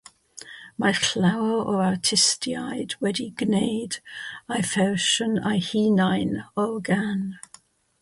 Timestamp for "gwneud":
3.43-4.01